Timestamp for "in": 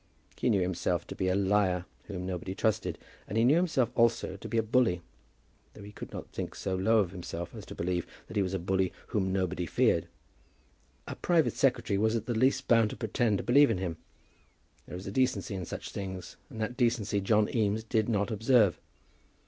13.69-13.77, 15.53-15.65